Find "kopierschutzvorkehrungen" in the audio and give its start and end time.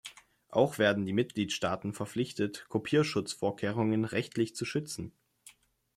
2.69-4.03